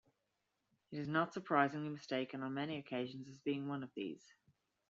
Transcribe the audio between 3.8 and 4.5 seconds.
of these.